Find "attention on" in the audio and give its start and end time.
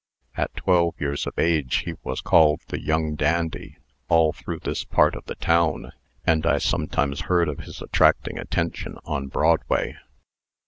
8.39-9.27